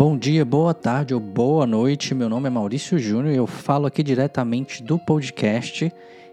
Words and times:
Bom 0.00 0.16
dia, 0.16 0.46
boa 0.46 0.72
tarde 0.72 1.12
ou 1.12 1.20
boa 1.20 1.66
noite. 1.66 2.14
Meu 2.14 2.26
nome 2.26 2.46
é 2.46 2.50
Maurício 2.50 2.98
Júnior 2.98 3.34
e 3.34 3.36
eu 3.36 3.46
falo 3.46 3.84
aqui 3.84 4.02
diretamente 4.02 4.82
do 4.82 4.98
podcast. 4.98 5.92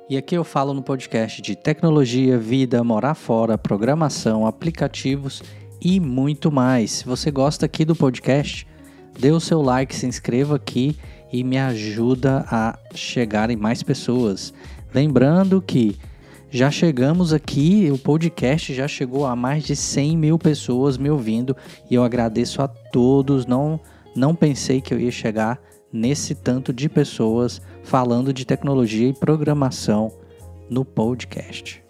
E 0.09 0.15
aqui 0.15 0.35
eu 0.35 0.45
falo 0.45 0.73
no 0.73 0.81
podcast 0.81 1.41
de 1.41 1.53
tecnologia, 1.53 2.37
vida, 2.37 2.81
morar 2.81 3.13
fora, 3.13 3.57
programação, 3.57 4.47
aplicativos 4.47 5.43
e 5.81 5.99
muito 5.99 6.49
mais. 6.49 6.91
Se 6.91 7.05
você 7.05 7.29
gosta 7.29 7.65
aqui 7.65 7.83
do 7.83 7.93
podcast, 7.93 8.65
dê 9.19 9.31
o 9.31 9.39
seu 9.41 9.61
like, 9.61 9.93
se 9.93 10.05
inscreva 10.05 10.55
aqui 10.55 10.95
e 11.29 11.43
me 11.43 11.57
ajuda 11.57 12.45
a 12.49 12.79
chegar 12.95 13.49
em 13.49 13.57
mais 13.57 13.83
pessoas. 13.83 14.53
Lembrando 14.93 15.61
que 15.61 15.97
já 16.49 16.71
chegamos 16.71 17.33
aqui, 17.33 17.89
o 17.91 17.97
podcast 17.97 18.73
já 18.73 18.87
chegou 18.87 19.25
a 19.25 19.35
mais 19.35 19.63
de 19.63 19.75
100 19.75 20.17
mil 20.17 20.39
pessoas 20.39 20.97
me 20.97 21.09
ouvindo 21.09 21.55
e 21.89 21.95
eu 21.95 22.03
agradeço 22.03 22.61
a 22.61 22.67
todos. 22.67 23.45
Não, 23.45 23.79
não 24.15 24.33
pensei 24.33 24.79
que 24.79 24.93
eu 24.93 24.99
ia 24.99 25.11
chegar 25.11 25.59
nesse 25.91 26.33
tanto 26.33 26.71
de 26.71 26.87
pessoas 26.87 27.61
falando 27.83 28.31
de 28.31 28.45
tecnologia 28.45 29.09
e 29.09 29.13
programação 29.13 30.11
no 30.69 30.85
podcast. 30.85 31.83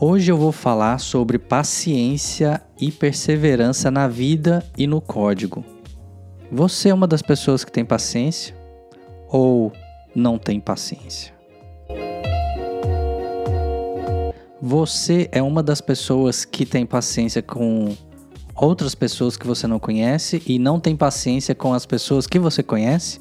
Hoje 0.00 0.30
eu 0.30 0.36
vou 0.36 0.52
falar 0.52 0.98
sobre 0.98 1.38
paciência 1.38 2.60
e 2.80 2.90
perseverança 2.90 3.90
na 3.90 4.08
vida 4.08 4.64
e 4.76 4.86
no 4.86 5.00
código. 5.00 5.64
Você 6.50 6.88
é 6.88 6.94
uma 6.94 7.06
das 7.06 7.22
pessoas 7.22 7.64
que 7.64 7.70
tem 7.70 7.84
paciência 7.84 8.56
ou 9.28 9.72
não 10.18 10.36
tem 10.36 10.60
paciência? 10.60 11.32
Você 14.60 15.28
é 15.30 15.40
uma 15.40 15.62
das 15.62 15.80
pessoas 15.80 16.44
que 16.44 16.66
tem 16.66 16.84
paciência 16.84 17.40
com 17.40 17.96
outras 18.54 18.94
pessoas 18.94 19.36
que 19.36 19.46
você 19.46 19.68
não 19.68 19.78
conhece 19.78 20.42
e 20.44 20.58
não 20.58 20.80
tem 20.80 20.96
paciência 20.96 21.54
com 21.54 21.72
as 21.72 21.86
pessoas 21.86 22.26
que 22.26 22.38
você 22.38 22.62
conhece? 22.62 23.20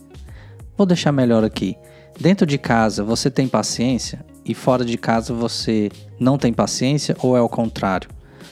Vou 0.76 0.88
deixar 0.88 1.12
melhor 1.12 1.44
aqui. 1.44 1.78
Dentro 2.20 2.48
de 2.48 2.58
casa 2.58 3.04
você 3.04 3.30
tem 3.30 3.48
paciência 3.48 4.26
e 4.44 4.56
fora 4.56 4.84
de 4.84 4.98
casa 4.98 5.32
você 5.32 5.92
não 6.20 6.40
tem 6.40 6.52
paciência 6.52 7.16
ou 7.22 7.38
é 7.38 7.42
o 7.42 7.48
contrário? 7.48 8.10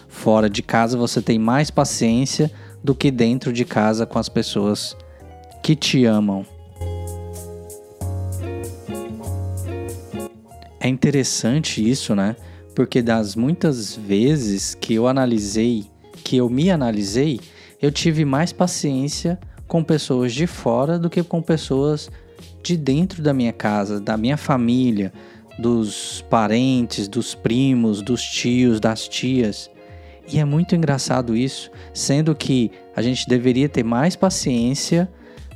Fora 0.07 0.47
de 0.47 0.61
casa 0.61 0.95
você 0.95 1.19
tem 1.19 1.39
mais 1.39 1.71
paciência 1.71 2.51
do 2.83 2.93
que 2.93 3.09
dentro 3.09 3.51
de 3.51 3.66
casa 3.66 4.05
com 4.05 4.19
as 4.19 4.29
pessoas 4.29 4.95
que 5.63 5.75
te 5.75 6.05
amam. 6.05 6.45
É 10.86 10.88
interessante 10.88 11.83
isso, 11.83 12.14
né? 12.14 12.36
Porque 12.75 13.02
das 13.02 13.36
muitas 13.36 13.95
vezes 13.95 14.75
que 14.75 14.94
eu 14.94 15.08
analisei, 15.08 15.86
que 16.23 16.38
eu 16.38 16.47
me 16.47 16.69
analisei, 16.69 17.39
eu 17.81 17.91
tive 17.91 18.23
mais 18.23 18.53
paciência 18.53 19.39
com 19.67 19.83
pessoas 19.83 20.31
de 20.31 20.45
fora 20.45 21.00
do 21.00 21.09
que 21.09 21.23
com 21.23 21.41
pessoas 21.41 22.11
de 22.61 22.78
dentro 22.78 23.23
da 23.23 23.33
minha 23.33 23.52
casa, 23.52 24.00
da 24.00 24.16
minha 24.16 24.38
família, 24.38 25.11
dos 25.58 26.23
parentes, 26.30 27.08
dos 27.08 27.33
primos, 27.33 28.03
dos 28.03 28.22
tios, 28.22 28.80
das 28.80 29.08
tias. 29.08 29.72
E 30.31 30.38
é 30.38 30.45
muito 30.45 30.75
engraçado 30.75 31.36
isso, 31.36 31.72
sendo 31.95 32.36
que 32.36 32.69
a 32.95 33.02
gente 33.02 33.28
deveria 33.28 33.67
ter 33.67 33.83
mais 33.83 34.16
paciência 34.16 35.09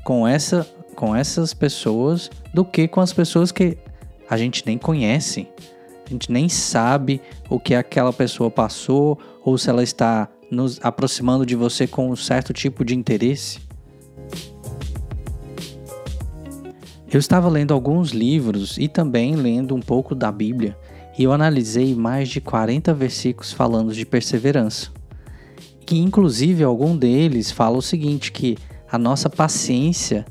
com, 0.03 0.27
essa, 0.27 0.67
com 0.95 1.15
essas 1.15 1.53
pessoas 1.53 2.31
do 2.51 2.65
que 2.65 2.87
com 2.87 2.99
as 2.99 3.13
pessoas 3.13 3.51
que 3.51 3.77
a 4.29 4.37
gente 4.37 4.63
nem 4.65 4.77
conhece. 4.77 5.47
A 6.05 6.09
gente 6.09 6.31
nem 6.31 6.47
sabe 6.47 7.21
o 7.49 7.59
que 7.59 7.73
aquela 7.73 8.13
pessoa 8.13 8.51
passou 8.51 9.17
ou 9.43 9.57
se 9.57 9.69
ela 9.69 9.83
está 9.83 10.29
nos 10.51 10.79
aproximando 10.83 11.45
de 11.45 11.55
você 11.55 11.87
com 11.87 12.09
um 12.09 12.15
certo 12.15 12.53
tipo 12.53 12.83
de 12.83 12.95
interesse. 12.95 13.59
Eu 17.11 17.19
estava 17.19 17.49
lendo 17.49 17.73
alguns 17.73 18.11
livros 18.11 18.77
e 18.77 18.87
também 18.87 19.35
lendo 19.35 19.75
um 19.75 19.79
pouco 19.79 20.13
da 20.13 20.31
Bíblia 20.31 20.77
e 21.19 21.23
eu 21.23 21.33
analisei 21.33 21.93
mais 21.95 22.29
de 22.29 22.39
40 22.39 22.93
versículos 22.93 23.51
falando 23.51 23.93
de 23.93 24.05
perseverança. 24.05 24.89
E 25.91 25.99
inclusive 25.99 26.63
algum 26.63 26.95
deles 26.95 27.51
fala 27.51 27.77
o 27.77 27.81
seguinte 27.81 28.31
que 28.31 28.57
a 28.89 28.97
nossa 28.97 29.29
paciência 29.29 30.25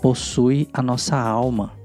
possui 0.00 0.68
a 0.72 0.80
nossa 0.82 1.16
alma. 1.18 1.79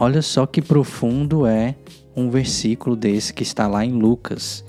Olha 0.00 0.22
só 0.22 0.46
que 0.46 0.62
profundo 0.62 1.44
é 1.44 1.74
um 2.14 2.30
versículo 2.30 2.94
desse 2.94 3.32
que 3.32 3.42
está 3.42 3.66
lá 3.66 3.84
em 3.84 3.92
Lucas. 3.92 4.64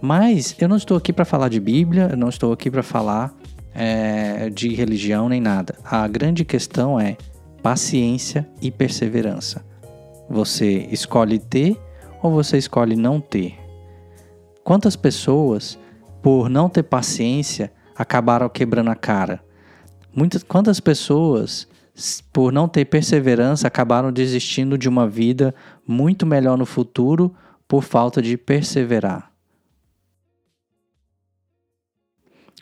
Mas 0.00 0.56
eu 0.58 0.68
não 0.68 0.76
estou 0.76 0.96
aqui 0.96 1.12
para 1.12 1.24
falar 1.24 1.48
de 1.48 1.60
Bíblia, 1.60 2.08
eu 2.10 2.16
não 2.16 2.28
estou 2.28 2.52
aqui 2.52 2.68
para 2.70 2.82
falar 2.82 3.32
é, 3.74 4.50
de 4.50 4.74
religião 4.74 5.28
nem 5.28 5.40
nada. 5.40 5.76
A 5.84 6.06
grande 6.08 6.44
questão 6.44 6.98
é 6.98 7.16
paciência 7.62 8.48
e 8.60 8.70
perseverança. 8.70 9.64
Você 10.28 10.88
escolhe 10.90 11.38
ter 11.38 11.80
ou 12.20 12.32
você 12.32 12.58
escolhe 12.58 12.96
não 12.96 13.20
ter? 13.20 13.56
Quantas 14.64 14.96
pessoas, 14.96 15.78
por 16.20 16.48
não 16.48 16.68
ter 16.68 16.82
paciência, 16.82 17.72
acabaram 17.96 18.48
quebrando 18.48 18.90
a 18.90 18.96
cara? 18.96 19.40
Muitas, 20.14 20.42
quantas 20.42 20.80
pessoas, 20.80 21.68
por 22.32 22.52
não 22.52 22.68
ter 22.68 22.84
perseverança, 22.86 23.66
acabaram 23.66 24.12
desistindo 24.12 24.78
de 24.78 24.88
uma 24.88 25.08
vida 25.08 25.54
muito 25.86 26.24
melhor 26.26 26.56
no 26.56 26.66
futuro 26.66 27.34
por 27.68 27.82
falta 27.82 28.22
de 28.22 28.36
perseverar? 28.36 29.30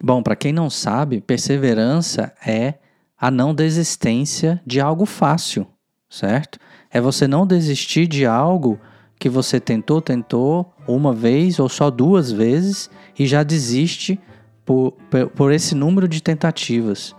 Bom, 0.03 0.23
para 0.23 0.37
quem 0.37 0.53
não 0.53 0.71
sabe, 0.71 1.21
perseverança 1.21 2.33
é 2.45 2.75
a 3.19 3.31
não 3.31 3.55
desistência 3.55 4.61
de 4.67 4.81
algo 4.81 5.05
fácil, 5.05 5.67
certo? 6.09 6.59
É 6.91 7.01
você 7.01 7.29
não 7.29 7.47
desistir 7.47 8.07
de 8.07 8.25
algo 8.25 8.81
que 9.19 9.29
você 9.29 9.61
tentou, 9.61 10.01
tentou 10.01 10.73
uma 10.89 11.13
vez 11.13 11.59
ou 11.59 11.69
só 11.69 11.91
duas 11.91 12.33
vezes 12.33 12.91
e 13.19 13.27
já 13.27 13.43
desiste 13.43 14.19
por, 14.65 14.93
por 15.37 15.53
esse 15.53 15.75
número 15.75 16.09
de 16.09 16.23
tentativas. 16.23 17.15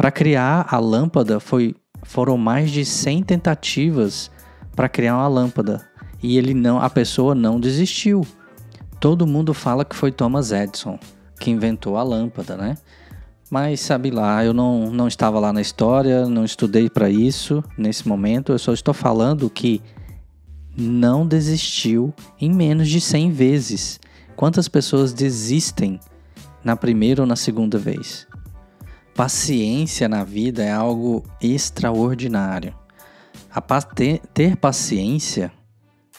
Para 0.00 0.10
criar 0.10 0.66
a 0.70 0.78
lâmpada 0.78 1.38
foi, 1.38 1.76
foram 2.04 2.38
mais 2.38 2.70
de 2.70 2.86
100 2.86 3.22
tentativas 3.22 4.30
para 4.74 4.88
criar 4.88 5.14
uma 5.18 5.28
lâmpada 5.28 5.86
e 6.22 6.38
ele 6.38 6.54
não, 6.54 6.80
a 6.80 6.88
pessoa 6.88 7.34
não 7.34 7.60
desistiu. 7.60 8.26
Todo 8.98 9.26
mundo 9.26 9.52
fala 9.52 9.84
que 9.84 9.94
foi 9.94 10.10
Thomas 10.10 10.52
Edison 10.52 10.98
que 11.38 11.50
inventou 11.50 11.98
a 11.98 12.02
lâmpada, 12.02 12.56
né? 12.56 12.78
Mas 13.50 13.80
sabe 13.80 14.10
lá, 14.10 14.42
eu 14.42 14.54
não, 14.54 14.90
não 14.90 15.06
estava 15.06 15.38
lá 15.38 15.52
na 15.52 15.60
história, 15.60 16.26
não 16.26 16.46
estudei 16.46 16.88
para 16.88 17.10
isso 17.10 17.62
nesse 17.76 18.08
momento, 18.08 18.52
eu 18.52 18.58
só 18.58 18.72
estou 18.72 18.94
falando 18.94 19.50
que 19.50 19.82
não 20.74 21.26
desistiu 21.26 22.14
em 22.40 22.50
menos 22.50 22.88
de 22.88 23.02
100 23.02 23.32
vezes. 23.32 24.00
Quantas 24.34 24.66
pessoas 24.66 25.12
desistem 25.12 26.00
na 26.64 26.74
primeira 26.74 27.20
ou 27.20 27.26
na 27.26 27.36
segunda 27.36 27.76
vez? 27.76 28.26
Paciência 29.20 30.08
na 30.08 30.24
vida 30.24 30.64
é 30.64 30.72
algo 30.72 31.22
extraordinário. 31.42 32.74
Ter, 33.94 34.18
ter 34.32 34.56
paciência 34.56 35.52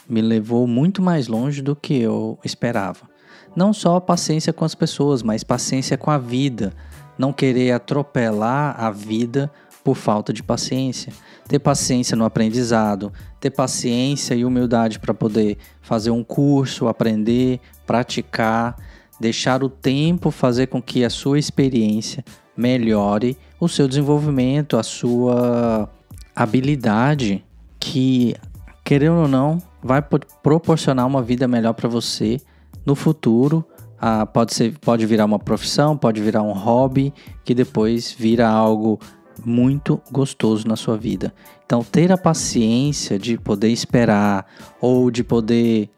me 0.08 0.22
levou 0.22 0.68
muito 0.68 1.02
mais 1.02 1.28
longe 1.28 1.64
do 1.64 1.76
que 1.76 2.00
eu 2.00 2.38
esperava. 2.46 3.10
Não 3.56 3.74
só 3.74 4.00
paciência 4.00 4.54
com 4.54 4.64
as 4.64 4.76
pessoas, 4.76 5.24
mas 5.24 5.44
paciência 5.44 5.98
com 5.98 6.12
a 6.12 6.20
vida 6.20 6.74
não 7.18 7.34
querer 7.34 7.72
atropelar 7.72 8.76
a 8.80 8.92
vida 8.92 9.52
por 9.84 9.98
falta 9.98 10.32
de 10.32 10.44
paciência. 10.44 11.12
Ter 11.48 11.58
paciência 11.58 12.16
no 12.16 12.24
aprendizado, 12.24 13.12
ter 13.40 13.50
paciência 13.50 14.36
e 14.36 14.46
humildade 14.46 15.00
para 15.00 15.12
poder 15.12 15.58
fazer 15.82 16.12
um 16.12 16.24
curso, 16.24 16.88
aprender, 16.88 17.60
praticar, 17.84 18.76
deixar 19.22 19.64
o 19.64 19.70
tempo 19.70 20.32
fazer 20.32 20.68
com 20.68 20.82
que 20.82 21.06
a 21.06 21.10
sua 21.10 21.38
experiência 21.38 22.26
melhore 22.58 23.38
o 23.60 23.70
seu 23.70 23.88
desenvolvimento, 23.88 24.78
a 24.78 24.84
sua 24.84 25.88
habilidade 26.36 27.46
que, 27.80 28.36
querendo 28.84 29.22
ou 29.22 29.28
não, 29.28 29.60
vai 29.82 30.02
proporcionar 30.02 31.06
uma 31.06 31.22
vida 31.22 31.48
melhor 31.48 31.74
para 31.74 31.88
você 31.88 32.42
no 32.86 32.96
futuro 32.96 33.64
ah, 34.00 34.26
pode, 34.26 34.56
ser, 34.56 34.76
pode 34.80 35.06
virar 35.06 35.26
uma 35.26 35.38
profissão, 35.38 35.96
pode 35.96 36.20
virar 36.20 36.42
um 36.42 36.54
hobby, 36.54 37.14
que 37.46 37.54
depois 37.54 38.12
vira 38.12 38.50
algo 38.50 39.00
muito 39.46 40.02
gostoso 40.12 40.68
na 40.68 40.76
sua 40.76 40.98
vida. 40.98 41.32
Então, 41.64 41.84
ter 41.84 42.12
a 42.12 42.18
paciência 42.18 43.20
de 43.20 43.38
poder 43.38 43.70
esperar 43.70 44.48
ou 44.82 45.12
de 45.12 45.24
poder 45.24 45.90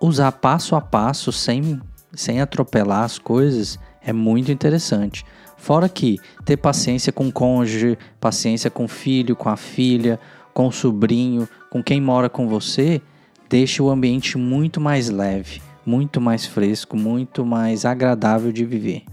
usar 0.00 0.30
passo 0.30 0.76
a 0.76 0.80
passo 0.80 1.32
sem, 1.32 1.80
sem 2.14 2.40
atropelar 2.40 3.04
as 3.04 3.18
coisas 3.18 3.78
é 4.02 4.12
muito 4.12 4.52
interessante. 4.52 5.24
Fora 5.56 5.88
que 5.88 6.18
ter 6.44 6.56
paciência 6.56 7.12
com 7.12 7.28
o 7.28 7.32
cônjuge, 7.32 7.98
paciência 8.20 8.70
com 8.70 8.84
o 8.84 8.88
filho, 8.88 9.34
com 9.34 9.48
a 9.48 9.56
filha, 9.56 10.18
com 10.54 10.68
o 10.68 10.72
sobrinho, 10.72 11.48
com 11.70 11.82
quem 11.82 12.00
mora 12.00 12.28
com 12.28 12.48
você, 12.48 13.00
deixa 13.48 13.82
o 13.82 13.90
ambiente 13.90 14.38
muito 14.38 14.80
mais 14.80 15.08
leve 15.08 15.60
muito 15.86 16.20
mais 16.20 16.44
fresco, 16.44 16.96
muito 16.96 17.46
mais 17.46 17.84
agradável 17.84 18.50
de 18.50 18.64
viver. 18.64 19.04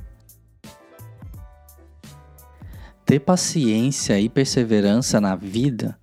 Ter 3.06 3.20
paciência 3.20 4.20
e 4.20 4.28
perseverança 4.28 5.22
na 5.22 5.36
vida 5.36 5.98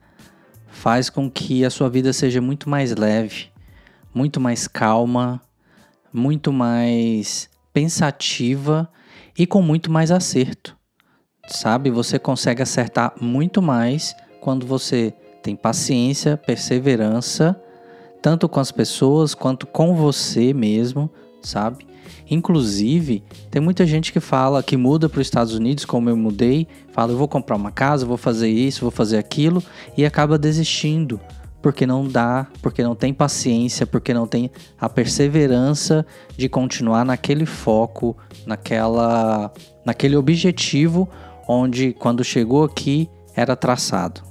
faz 0.69 1.10
com 1.10 1.28
que 1.28 1.64
a 1.64 1.70
sua 1.70 1.90
vida 1.90 2.12
seja 2.12 2.40
muito 2.40 2.70
mais 2.70 2.94
leve, 2.94 3.48
muito 4.14 4.40
mais 4.40 4.69
calma, 4.69 5.42
muito 6.12 6.53
mais 6.53 7.49
pensativa 7.73 8.89
e 9.39 9.47
com 9.47 9.62
muito 9.62 9.91
mais 9.91 10.11
acerto. 10.11 10.77
Sabe? 11.47 11.91
Você 11.91 12.19
consegue 12.19 12.62
acertar 12.62 13.15
muito 13.21 13.61
mais 13.61 14.15
quando 14.41 14.67
você 14.67 15.12
tem 15.43 15.57
paciência, 15.57 16.37
perseverança, 16.37 17.61
tanto 18.23 18.49
com 18.49 18.61
as 18.61 18.71
pessoas 18.71 19.35
quanto 19.35 19.67
com 19.67 19.95
você 19.95 20.53
mesmo, 20.53 21.11
sabe? 21.43 21.87
Inclusive, 22.31 23.25
tem 23.51 23.61
muita 23.61 23.85
gente 23.85 24.12
que 24.12 24.21
fala 24.21 24.62
que 24.62 24.77
muda 24.77 25.09
para 25.09 25.21
os 25.21 25.27
Estados 25.27 25.55
Unidos, 25.55 25.85
como 25.85 26.09
eu 26.09 26.17
mudei, 26.17 26.69
fala 26.93 27.12
eu 27.12 27.17
vou 27.17 27.27
comprar 27.27 27.57
uma 27.57 27.73
casa, 27.73 28.07
vou 28.07 28.17
fazer 28.17 28.49
isso, 28.49 28.83
vou 28.83 28.91
fazer 28.91 29.19
aquilo 29.19 29.62
e 29.97 30.05
acaba 30.05 30.39
desistindo 30.39 31.21
porque 31.62 31.87
não 31.87 32.07
dá, 32.07 32.47
porque 32.62 32.83
não 32.83 32.95
tem 32.95 33.12
paciência, 33.12 33.87
porque 33.87 34.15
não 34.15 34.27
tem 34.27 34.51
a 34.79 34.89
perseverança 34.89 36.07
de 36.37 36.49
continuar 36.49 37.05
naquele 37.05 37.45
foco, 37.45 38.17
naquela, 38.47 39.53
naquele 39.85 40.17
objetivo 40.17 41.09
onde 41.47 41.93
quando 41.93 42.25
chegou 42.25 42.65
aqui 42.65 43.09
era 43.35 43.55
traçado. 43.55 44.23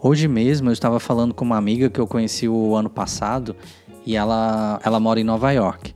Hoje 0.00 0.26
mesmo 0.26 0.68
eu 0.68 0.72
estava 0.72 0.98
falando 0.98 1.32
com 1.32 1.44
uma 1.44 1.56
amiga 1.56 1.88
que 1.88 2.00
eu 2.00 2.08
conheci 2.08 2.48
o 2.48 2.74
ano 2.74 2.90
passado 2.90 3.54
e 4.04 4.16
ela, 4.16 4.80
ela 4.84 4.98
mora 4.98 5.20
em 5.20 5.24
Nova 5.24 5.52
York. 5.52 5.94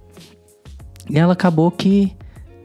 E 1.11 1.19
ela 1.19 1.33
acabou 1.33 1.71
que 1.73 2.17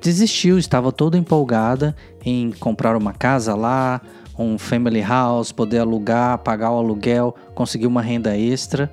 desistiu, 0.01 0.57
estava 0.57 0.92
toda 0.92 1.18
empolgada 1.18 1.95
em 2.24 2.51
comprar 2.51 2.95
uma 2.95 3.13
casa 3.13 3.56
lá, 3.56 4.01
um 4.38 4.57
family 4.57 5.01
house, 5.01 5.51
poder 5.51 5.80
alugar, 5.80 6.38
pagar 6.39 6.72
o 6.72 6.78
aluguel, 6.78 7.36
conseguir 7.54 7.88
uma 7.88 8.01
renda 8.01 8.38
extra 8.38 8.92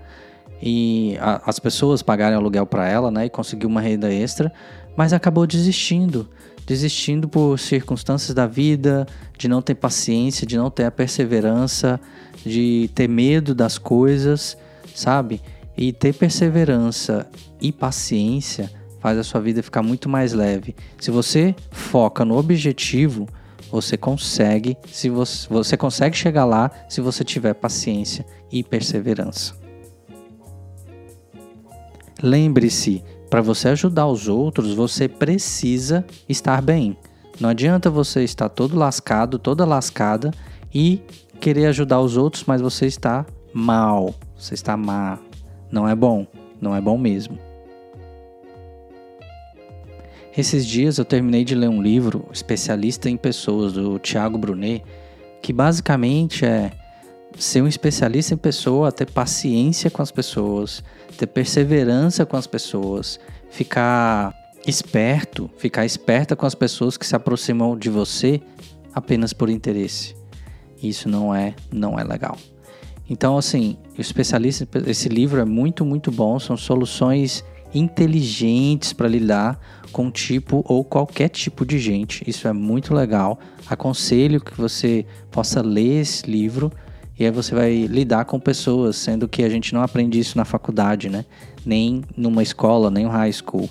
e 0.63 1.17
a, 1.21 1.43
as 1.49 1.59
pessoas 1.59 2.03
pagarem 2.03 2.37
aluguel 2.37 2.67
para 2.67 2.89
ela, 2.89 3.11
né, 3.11 3.27
e 3.27 3.31
conseguir 3.31 3.67
uma 3.67 3.81
renda 3.81 4.13
extra, 4.13 4.53
mas 4.97 5.13
acabou 5.13 5.47
desistindo, 5.47 6.29
desistindo 6.67 7.29
por 7.29 7.59
circunstâncias 7.59 8.35
da 8.35 8.47
vida, 8.47 9.07
de 9.39 9.49
não 9.49 9.63
ter 9.63 9.77
paciência, 9.77 10.47
de 10.47 10.57
não 10.57 10.71
ter 10.71 10.85
a 10.85 10.91
perseverança, 10.91 12.01
de 12.45 12.91
ter 12.95 13.09
medo 13.09 13.55
das 13.55 13.79
coisas, 13.79 14.57
sabe? 14.95 15.41
E 15.77 15.93
ter 15.93 16.13
perseverança 16.13 17.27
e 17.61 17.71
paciência 17.71 18.71
faz 19.01 19.17
a 19.17 19.23
sua 19.23 19.41
vida 19.41 19.63
ficar 19.63 19.83
muito 19.83 20.09
mais 20.09 20.33
leve. 20.33 20.75
Se 20.99 21.11
você 21.11 21.55
foca 21.71 22.25
no 22.25 22.37
objetivo, 22.37 23.29
você 23.71 23.97
consegue, 23.97 24.77
se 24.87 25.09
você, 25.09 25.47
você 25.49 25.77
consegue 25.77 26.17
chegar 26.17 26.45
lá 26.45 26.71
se 26.89 27.01
você 27.01 27.25
tiver 27.25 27.55
paciência 27.55 28.25
e 28.51 28.63
perseverança. 28.63 29.55
Lembre-se, 32.23 33.05
para 33.31 33.41
você 33.41 33.69
ajudar 33.69 34.07
os 34.07 34.29
outros, 34.29 34.75
você 34.75 35.09
precisa 35.09 36.05
estar 36.29 36.61
bem. 36.63 36.97
Não 37.41 37.49
adianta 37.49 37.91
você 37.91 38.25
estar 38.25 38.49
todo 38.49 38.77
lascado, 38.77 39.39
toda 39.39 39.65
lascada 39.65 40.33
e 40.75 41.01
querer 41.41 41.67
ajudar 41.67 42.01
os 42.01 42.17
outros, 42.17 42.45
mas 42.47 42.61
você 42.61 42.87
está 42.87 43.25
mal, 43.53 44.15
você 44.37 44.55
está 44.55 44.77
má. 44.77 45.19
Não 45.71 45.89
é 45.89 45.95
bom, 45.95 46.27
não 46.61 46.75
é 46.75 46.81
bom 46.81 46.99
mesmo. 46.99 47.39
Esses 50.39 50.65
dias 50.65 50.99
eu 50.99 51.05
terminei 51.05 51.45
de 51.45 51.57
ler 51.57 51.69
um 51.69 51.83
livro, 51.83 52.25
Especialista 52.33 53.11
em 53.11 53.17
Pessoas, 53.17 53.73
do 53.73 53.99
Tiago 53.99 54.39
Brunet, 54.39 54.85
que 55.43 55.53
basicamente 55.53 56.45
é 56.45 56.71
ser 57.37 57.61
um 57.61 57.67
especialista 57.67 58.35
em 58.35 58.37
pessoa, 58.37 58.93
ter 58.93 59.11
paciência 59.11 59.91
com 59.91 60.01
as 60.01 60.13
pessoas, 60.13 60.85
ter 61.17 61.27
perseverança 61.27 62.25
com 62.25 62.37
as 62.37 62.47
pessoas, 62.47 63.19
ficar 63.51 64.33
esperto, 64.65 65.51
ficar 65.59 65.85
esperta 65.85 66.37
com 66.37 66.47
as 66.47 66.55
pessoas 66.55 66.97
que 66.97 67.05
se 67.05 67.17
aproximam 67.17 67.77
de 67.77 67.91
você 67.91 68.41
apenas 68.95 69.33
por 69.33 69.51
interesse. 69.51 70.15
Isso 70.81 71.09
não 71.09 71.35
é, 71.35 71.53
não 71.73 71.99
é 71.99 72.05
legal. 72.05 72.39
Então, 73.11 73.37
assim, 73.37 73.77
o 73.99 74.01
especialista, 74.01 74.69
esse 74.87 75.09
livro 75.09 75.41
é 75.41 75.45
muito, 75.45 75.85
muito 75.85 76.13
bom. 76.13 76.39
São 76.39 76.57
soluções 76.57 77.45
inteligentes 77.75 78.93
para 78.93 79.09
lidar 79.09 79.61
com 79.93 80.07
um 80.07 80.11
tipo 80.11 80.65
ou 80.67 80.85
qualquer 80.85 81.29
tipo 81.29 81.65
de 81.65 81.79
gente. 81.79 82.23
Isso 82.27 82.49
é 82.49 82.53
muito 82.53 82.95
legal. 82.95 83.39
Aconselho 83.69 84.41
que 84.41 84.55
você 84.57 85.05
possa 85.31 85.61
ler 85.61 86.01
esse 86.01 86.31
livro 86.31 86.73
e 87.19 87.25
aí 87.25 87.31
você 87.31 87.55
vai 87.55 87.87
lidar 87.87 88.25
com 88.27 88.39
pessoas, 88.39 88.97
sendo 88.97 89.27
que 89.27 89.43
a 89.43 89.49
gente 89.49 89.75
não 89.75 89.83
aprende 89.83 90.19
isso 90.19 90.39
na 90.39 90.45
faculdade, 90.45 91.09
né? 91.09 91.25
Nem 91.67 92.03
numa 92.17 92.43
escola, 92.43 92.91
nem 92.91 93.05
no 93.05 93.11
high 93.11 93.33
school. 93.33 93.69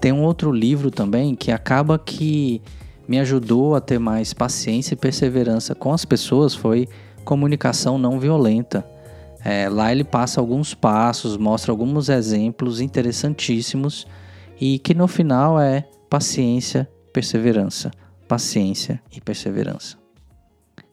Tem 0.00 0.10
um 0.10 0.22
outro 0.22 0.50
livro 0.50 0.90
também 0.90 1.34
que 1.34 1.52
acaba 1.52 1.98
que 1.98 2.62
me 3.06 3.20
ajudou 3.20 3.74
a 3.74 3.80
ter 3.80 3.98
mais 3.98 4.32
paciência 4.32 4.94
e 4.94 4.96
perseverança 4.96 5.74
com 5.74 5.92
as 5.92 6.04
pessoas 6.04 6.54
foi 6.54 6.88
Comunicação 7.24 7.98
Não 7.98 8.18
Violenta. 8.18 8.84
É, 9.44 9.68
lá 9.68 9.90
ele 9.90 10.04
passa 10.04 10.40
alguns 10.40 10.72
passos, 10.74 11.36
mostra 11.36 11.72
alguns 11.72 12.08
exemplos 12.08 12.80
interessantíssimos 12.80 14.06
e 14.60 14.78
que 14.78 14.94
no 14.94 15.08
final 15.08 15.60
é 15.60 15.88
paciência, 16.08 16.88
perseverança, 17.12 17.90
paciência 18.28 19.02
e 19.10 19.20
perseverança. 19.20 19.98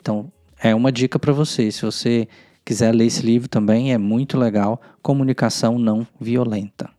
Então, 0.02 0.32
é 0.62 0.74
uma 0.74 0.92
dica 0.92 1.20
para 1.20 1.32
você. 1.32 1.72
Se 1.72 1.84
você 1.84 2.28
quiser 2.66 2.94
ler 2.94 3.06
esse 3.06 3.26
livro 3.26 3.48
também, 3.48 3.94
é 3.94 3.98
muito 3.98 4.38
legal. 4.38 4.82
Comunicação 5.02 5.78
não 5.78 6.06
violenta. 6.20 6.90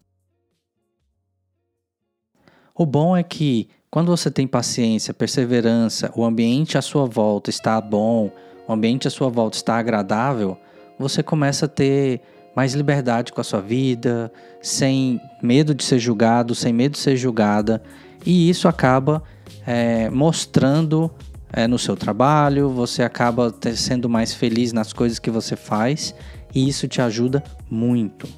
O 2.75 2.87
bom 2.87 3.17
é 3.17 3.23
que 3.23 3.69
quando 3.91 4.07
você 4.07 4.31
tem 4.31 4.47
paciência, 4.47 5.13
perseverança, 5.13 6.13
o 6.15 6.25
ambiente 6.25 6.79
à 6.79 6.83
sua 6.83 7.05
volta 7.07 7.51
está 7.51 7.81
bom, 7.81 8.31
o 8.67 8.73
ambiente 8.73 9.09
à 9.09 9.11
sua 9.11 9.29
volta 9.29 9.57
está 9.57 9.77
agradável, 9.77 10.57
você 11.01 11.23
começa 11.23 11.65
a 11.65 11.69
ter 11.69 12.21
mais 12.55 12.75
liberdade 12.75 13.33
com 13.33 13.41
a 13.41 13.45
sua 13.45 13.61
vida, 13.61 14.31
sem 14.61 15.19
medo 15.43 15.75
de 15.75 15.83
ser 15.83 15.99
julgado, 15.99 16.55
sem 16.55 16.73
medo 16.75 16.93
de 16.93 16.99
ser 16.99 17.17
julgada, 17.17 17.83
e 18.27 18.51
isso 18.51 18.69
acaba 18.69 19.23
é, 19.67 20.11
mostrando 20.11 21.11
é, 21.51 21.67
no 21.67 21.79
seu 21.79 21.97
trabalho, 21.97 22.69
você 22.69 23.03
acaba 23.03 23.55
sendo 23.75 24.11
mais 24.11 24.35
feliz 24.35 24.75
nas 24.75 24.93
coisas 24.93 25.19
que 25.19 25.31
você 25.31 25.57
faz, 25.57 26.15
e 26.55 26.69
isso 26.69 26.87
te 26.87 27.01
ajuda 27.01 27.43
muito. 27.71 28.29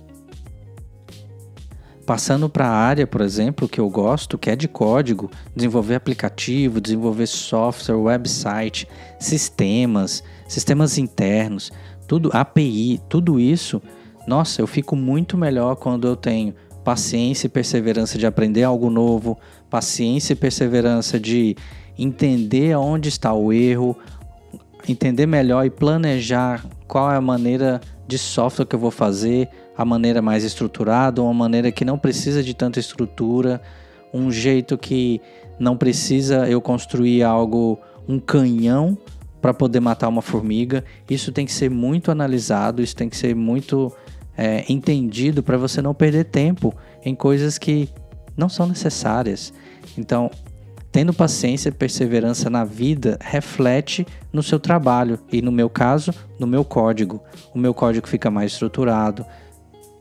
Passando 2.06 2.48
para 2.48 2.66
a 2.66 2.74
área, 2.74 3.06
por 3.06 3.20
exemplo, 3.20 3.68
que 3.68 3.80
eu 3.80 3.88
gosto, 3.88 4.36
que 4.36 4.50
é 4.50 4.56
de 4.56 4.66
código, 4.66 5.30
desenvolver 5.54 5.94
aplicativo, 5.94 6.80
desenvolver 6.80 7.26
software, 7.26 7.96
website, 7.96 8.88
sistemas, 9.20 10.22
sistemas 10.48 10.98
internos, 10.98 11.70
tudo 12.06 12.30
API, 12.32 13.00
tudo 13.08 13.38
isso, 13.38 13.80
nossa, 14.26 14.60
eu 14.60 14.66
fico 14.66 14.94
muito 14.94 15.36
melhor 15.36 15.76
quando 15.76 16.06
eu 16.06 16.16
tenho 16.16 16.54
paciência 16.84 17.46
e 17.46 17.50
perseverança 17.50 18.18
de 18.18 18.26
aprender 18.26 18.62
algo 18.62 18.90
novo, 18.90 19.38
paciência 19.70 20.32
e 20.32 20.36
perseverança 20.36 21.18
de 21.18 21.56
entender 21.98 22.76
onde 22.76 23.08
está 23.08 23.32
o 23.32 23.52
erro, 23.52 23.96
entender 24.88 25.26
melhor 25.26 25.64
e 25.64 25.70
planejar 25.70 26.64
qual 26.86 27.10
é 27.10 27.16
a 27.16 27.20
maneira 27.20 27.80
de 28.06 28.18
software 28.18 28.66
que 28.66 28.74
eu 28.74 28.80
vou 28.80 28.90
fazer, 28.90 29.48
a 29.76 29.84
maneira 29.84 30.20
mais 30.20 30.44
estruturada, 30.44 31.22
uma 31.22 31.34
maneira 31.34 31.70
que 31.72 31.84
não 31.84 31.98
precisa 31.98 32.42
de 32.42 32.54
tanta 32.54 32.78
estrutura, 32.78 33.60
um 34.12 34.30
jeito 34.30 34.76
que 34.76 35.20
não 35.58 35.76
precisa 35.76 36.48
eu 36.48 36.60
construir 36.60 37.22
algo, 37.22 37.78
um 38.08 38.18
canhão 38.18 38.98
para 39.42 39.52
poder 39.52 39.80
matar 39.80 40.08
uma 40.08 40.22
formiga. 40.22 40.84
Isso 41.10 41.32
tem 41.32 41.44
que 41.44 41.52
ser 41.52 41.68
muito 41.68 42.12
analisado, 42.12 42.80
isso 42.80 42.94
tem 42.94 43.08
que 43.08 43.16
ser 43.16 43.34
muito 43.34 43.92
é, 44.36 44.64
entendido 44.72 45.42
para 45.42 45.58
você 45.58 45.82
não 45.82 45.92
perder 45.92 46.24
tempo 46.24 46.72
em 47.04 47.14
coisas 47.14 47.58
que 47.58 47.88
não 48.36 48.48
são 48.48 48.66
necessárias. 48.66 49.52
Então, 49.98 50.30
tendo 50.92 51.12
paciência 51.12 51.70
e 51.70 51.72
perseverança 51.72 52.48
na 52.48 52.64
vida 52.64 53.18
reflete 53.20 54.06
no 54.32 54.42
seu 54.42 54.60
trabalho 54.60 55.18
e, 55.30 55.42
no 55.42 55.50
meu 55.50 55.68
caso, 55.68 56.14
no 56.38 56.46
meu 56.46 56.64
código. 56.64 57.20
O 57.52 57.58
meu 57.58 57.74
código 57.74 58.06
fica 58.06 58.30
mais 58.30 58.52
estruturado, 58.52 59.26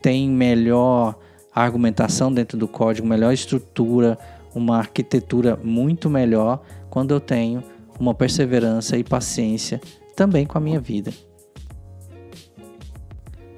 tem 0.02 0.30
melhor 0.30 1.16
argumentação 1.54 2.32
dentro 2.32 2.58
do 2.58 2.68
código, 2.68 3.08
melhor 3.08 3.34
estrutura, 3.34 4.18
uma 4.54 4.78
arquitetura 4.78 5.60
muito 5.64 6.10
melhor 6.10 6.62
quando 6.90 7.12
eu 7.12 7.20
tenho 7.20 7.64
uma 8.00 8.14
perseverança 8.14 8.98
e 8.98 9.04
paciência 9.04 9.80
também 10.16 10.46
com 10.46 10.58
a 10.58 10.62
minha 10.62 10.80
vida. 10.80 11.12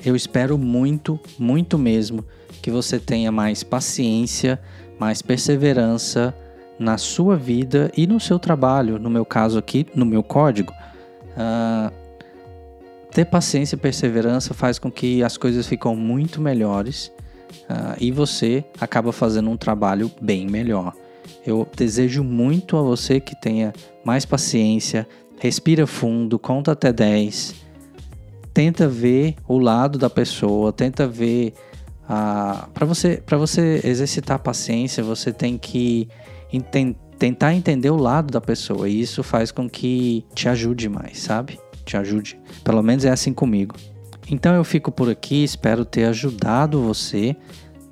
eu 0.05 0.15
espero 0.15 0.57
muito, 0.57 1.19
muito 1.39 1.77
mesmo 1.77 2.25
que 2.61 2.69
você 2.69 2.99
tenha 2.99 3.31
mais 3.31 3.63
paciência, 3.63 4.59
mais 4.99 5.21
perseverança 5.21 6.35
na 6.77 6.97
sua 6.97 7.35
vida 7.35 7.91
e 7.95 8.05
no 8.07 8.19
seu 8.19 8.39
trabalho. 8.39 8.99
No 8.99 9.09
meu 9.09 9.25
caso 9.25 9.57
aqui, 9.57 9.85
no 9.95 10.05
meu 10.05 10.23
código. 10.23 10.73
Uh, 11.35 11.91
ter 13.11 13.25
paciência 13.25 13.75
e 13.75 13.79
perseverança 13.79 14.53
faz 14.53 14.79
com 14.79 14.91
que 14.91 15.23
as 15.23 15.37
coisas 15.37 15.67
ficam 15.67 15.95
muito 15.95 16.41
melhores 16.41 17.11
uh, 17.69 17.95
e 17.99 18.11
você 18.11 18.63
acaba 18.79 19.11
fazendo 19.11 19.49
um 19.49 19.57
trabalho 19.57 20.11
bem 20.21 20.47
melhor. 20.47 20.93
Eu 21.45 21.67
desejo 21.75 22.23
muito 22.23 22.77
a 22.77 22.81
você 22.81 23.19
que 23.19 23.39
tenha 23.39 23.73
mais 24.03 24.25
paciência, 24.25 25.07
respira 25.39 25.85
fundo, 25.85 26.39
conta 26.39 26.71
até 26.71 26.91
10, 26.91 27.55
tenta 28.53 28.87
ver 28.87 29.35
o 29.47 29.57
lado 29.57 29.97
da 29.97 30.09
pessoa, 30.09 30.71
tenta 30.71 31.07
ver 31.07 31.53
a 32.07 32.67
para 32.73 32.85
você 32.85 33.21
para 33.25 33.37
você 33.37 33.81
exercitar 33.83 34.35
a 34.35 34.39
paciência, 34.39 35.03
você 35.03 35.31
tem 35.31 35.57
que 35.57 36.07
enten 36.51 36.95
tentar 37.17 37.53
entender 37.53 37.89
o 37.89 37.95
lado 37.95 38.31
da 38.31 38.41
pessoa 38.41 38.89
e 38.89 38.99
isso 38.99 39.23
faz 39.23 39.51
com 39.51 39.69
que 39.69 40.25
te 40.33 40.49
ajude 40.49 40.89
mais, 40.89 41.19
sabe? 41.19 41.57
Te 41.85 41.95
ajude. 41.95 42.37
Pelo 42.63 42.83
menos 42.83 43.05
é 43.05 43.11
assim 43.11 43.33
comigo. 43.33 43.75
Então 44.29 44.53
eu 44.53 44.63
fico 44.63 44.91
por 44.91 45.09
aqui, 45.09 45.43
espero 45.43 45.85
ter 45.85 46.05
ajudado 46.05 46.81
você 46.81 47.35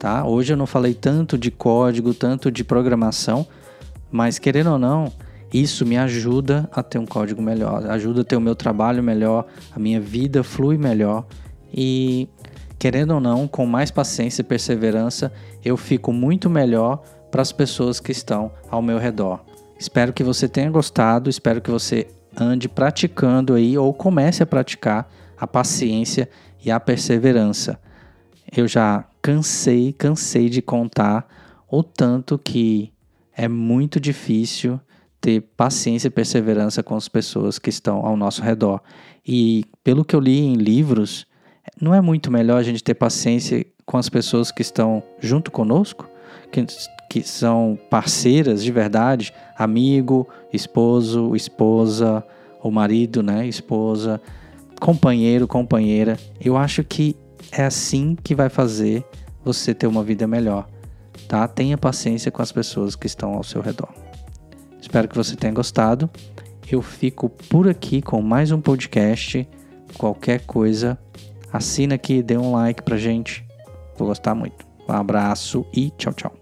tá? 0.01 0.25
Hoje 0.25 0.51
eu 0.51 0.57
não 0.57 0.65
falei 0.65 0.95
tanto 0.95 1.37
de 1.37 1.51
código, 1.51 2.11
tanto 2.11 2.51
de 2.51 2.63
programação, 2.63 3.45
mas 4.11 4.39
querendo 4.39 4.71
ou 4.71 4.79
não, 4.79 5.13
isso 5.53 5.85
me 5.85 5.95
ajuda 5.95 6.67
a 6.73 6.81
ter 6.81 6.97
um 6.97 7.05
código 7.05 7.39
melhor, 7.39 7.85
ajuda 7.85 8.21
a 8.21 8.23
ter 8.23 8.35
o 8.35 8.41
meu 8.41 8.55
trabalho 8.55 9.03
melhor, 9.03 9.45
a 9.71 9.77
minha 9.77 10.01
vida 10.01 10.43
flui 10.43 10.75
melhor 10.75 11.23
e 11.71 12.27
querendo 12.79 13.11
ou 13.11 13.19
não, 13.19 13.47
com 13.47 13.63
mais 13.67 13.91
paciência 13.91 14.41
e 14.41 14.43
perseverança, 14.43 15.31
eu 15.63 15.77
fico 15.77 16.11
muito 16.11 16.49
melhor 16.49 17.03
para 17.29 17.43
as 17.43 17.51
pessoas 17.51 17.99
que 17.99 18.11
estão 18.11 18.51
ao 18.71 18.81
meu 18.81 18.97
redor. 18.97 19.45
Espero 19.77 20.11
que 20.11 20.23
você 20.23 20.49
tenha 20.49 20.71
gostado, 20.71 21.29
espero 21.29 21.61
que 21.61 21.69
você 21.69 22.07
ande 22.35 22.67
praticando 22.67 23.53
aí 23.53 23.77
ou 23.77 23.93
comece 23.93 24.41
a 24.41 24.47
praticar 24.47 25.07
a 25.37 25.45
paciência 25.45 26.27
e 26.65 26.71
a 26.71 26.79
perseverança. 26.79 27.79
Eu 28.51 28.67
já 28.67 29.05
cansei, 29.21 29.93
cansei 29.93 30.49
de 30.49 30.61
contar 30.61 31.27
o 31.69 31.83
tanto 31.83 32.37
que 32.37 32.91
é 33.35 33.47
muito 33.47 33.99
difícil 33.99 34.79
ter 35.19 35.41
paciência 35.55 36.07
e 36.07 36.11
perseverança 36.11 36.81
com 36.81 36.95
as 36.95 37.07
pessoas 37.07 37.59
que 37.59 37.69
estão 37.69 38.05
ao 38.05 38.17
nosso 38.17 38.41
redor. 38.41 38.81
E 39.25 39.65
pelo 39.83 40.03
que 40.03 40.15
eu 40.15 40.19
li 40.19 40.39
em 40.39 40.55
livros, 40.55 41.27
não 41.79 41.93
é 41.93 42.01
muito 42.01 42.31
melhor 42.31 42.57
a 42.57 42.63
gente 42.63 42.83
ter 42.83 42.95
paciência 42.95 43.65
com 43.85 43.97
as 43.97 44.09
pessoas 44.09 44.51
que 44.51 44.61
estão 44.61 45.03
junto 45.19 45.51
conosco, 45.51 46.09
que, 46.51 46.65
que 47.09 47.21
são 47.21 47.77
parceiras 47.89 48.63
de 48.63 48.71
verdade, 48.71 49.31
amigo, 49.55 50.27
esposo, 50.51 51.35
esposa, 51.35 52.25
ou 52.61 52.71
marido, 52.71 53.23
né, 53.23 53.47
esposa, 53.47 54.21
companheiro, 54.79 55.47
companheira. 55.47 56.17
Eu 56.39 56.57
acho 56.57 56.83
que 56.83 57.15
é 57.51 57.63
assim 57.63 58.15
que 58.15 58.33
vai 58.33 58.49
fazer 58.49 59.05
você 59.43 59.73
ter 59.73 59.87
uma 59.87 60.03
vida 60.03 60.27
melhor, 60.27 60.67
tá? 61.27 61.47
Tenha 61.47 61.77
paciência 61.77 62.31
com 62.31 62.41
as 62.41 62.51
pessoas 62.51 62.95
que 62.95 63.07
estão 63.07 63.33
ao 63.33 63.43
seu 63.43 63.61
redor. 63.61 63.89
Espero 64.81 65.07
que 65.07 65.15
você 65.15 65.35
tenha 65.35 65.53
gostado. 65.53 66.09
Eu 66.71 66.81
fico 66.81 67.29
por 67.29 67.67
aqui 67.67 68.01
com 68.01 68.21
mais 68.21 68.51
um 68.51 68.61
podcast. 68.61 69.47
Qualquer 69.97 70.45
coisa, 70.45 70.97
assina 71.51 71.95
aqui, 71.95 72.23
dê 72.23 72.37
um 72.37 72.51
like 72.53 72.81
pra 72.81 72.97
gente. 72.97 73.45
Vou 73.97 74.07
gostar 74.07 74.33
muito. 74.33 74.65
Um 74.87 74.93
abraço 74.93 75.65
e 75.73 75.91
tchau, 75.91 76.13
tchau. 76.13 76.40